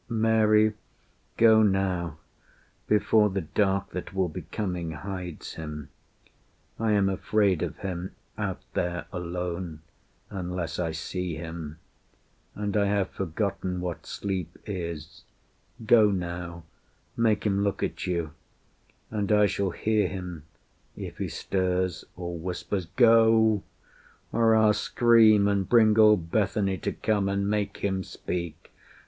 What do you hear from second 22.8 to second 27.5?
Go! or I'll scream and bring all Bethany To come and